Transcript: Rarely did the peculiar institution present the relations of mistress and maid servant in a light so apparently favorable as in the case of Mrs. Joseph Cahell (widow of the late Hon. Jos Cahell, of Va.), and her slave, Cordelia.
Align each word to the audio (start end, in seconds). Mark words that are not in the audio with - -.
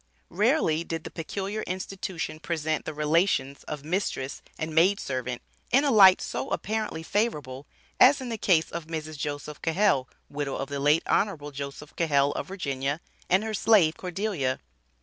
Rarely 0.31 0.83
did 0.83 1.03
the 1.03 1.11
peculiar 1.11 1.61
institution 1.67 2.39
present 2.39 2.85
the 2.85 2.93
relations 2.95 3.63
of 3.65 3.85
mistress 3.85 4.41
and 4.57 4.73
maid 4.73 4.99
servant 4.99 5.43
in 5.69 5.83
a 5.83 5.91
light 5.91 6.19
so 6.23 6.49
apparently 6.49 7.03
favorable 7.03 7.67
as 7.99 8.19
in 8.19 8.29
the 8.29 8.35
case 8.39 8.71
of 8.71 8.87
Mrs. 8.87 9.15
Joseph 9.15 9.61
Cahell 9.61 10.09
(widow 10.27 10.55
of 10.55 10.69
the 10.69 10.79
late 10.79 11.03
Hon. 11.05 11.51
Jos 11.51 11.83
Cahell, 11.95 12.31
of 12.31 12.47
Va.), 12.47 12.99
and 13.29 13.43
her 13.43 13.53
slave, 13.53 13.95
Cordelia. 13.95 14.59